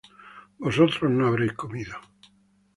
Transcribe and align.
vosotros 0.57 1.11
no 1.11 1.27
habréis 1.27 1.53
comido 1.53 1.93